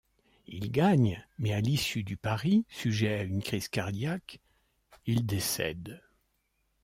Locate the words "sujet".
2.69-3.19